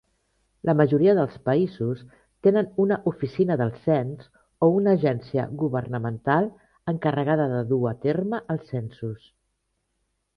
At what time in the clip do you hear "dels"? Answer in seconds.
1.17-1.33